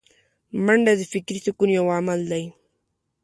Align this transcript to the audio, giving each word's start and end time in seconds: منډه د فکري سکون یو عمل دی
منډه 0.65 0.93
د 0.99 1.01
فکري 1.11 1.39
سکون 1.45 1.69
یو 1.77 1.85
عمل 1.97 2.19
دی 2.31 2.43